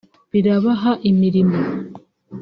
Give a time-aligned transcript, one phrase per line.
[0.31, 1.57] birabaha imirimo